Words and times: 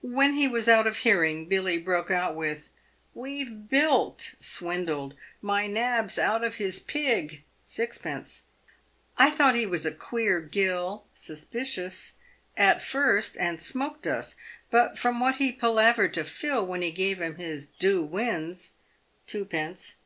"When 0.00 0.32
he 0.32 0.48
was 0.48 0.68
out 0.68 0.86
of 0.86 0.96
hearing, 0.96 1.44
Billy 1.44 1.76
broke 1.78 2.10
out 2.10 2.34
with" 2.34 2.72
We've 3.22 3.68
'bilked' 3.68 4.36
(swindled) 4.40 5.16
my 5.42 5.66
nabs 5.66 6.18
out 6.18 6.42
of 6.42 6.54
his 6.54 6.78
'pig' 6.80 7.42
(sixpence). 7.66 8.44
I 9.18 9.28
thought 9.28 9.54
he 9.54 9.66
was 9.66 9.84
a' 9.84 9.92
queer 10.06 10.40
gill' 10.40 11.04
(suspicious) 11.12 12.14
at 12.56 12.80
first, 12.80 13.36
and 13.36 13.60
smoked 13.60 14.06
us, 14.06 14.34
from 14.96 15.20
what 15.20 15.34
he 15.34 15.52
pala 15.52 15.92
vered 15.92 16.14
to 16.14 16.24
Phil 16.24 16.64
when 16.64 16.80
he 16.80 16.90
gave 16.90 17.20
him 17.20 17.34
his' 17.34 17.68
deux 17.78 18.02
wins' 18.02 18.72
(twopence)." 19.26 19.96